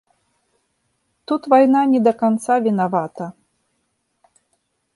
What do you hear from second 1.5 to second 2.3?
вайна не да